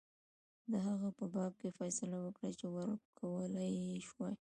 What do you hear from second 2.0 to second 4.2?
وکړه چې ورکولای یې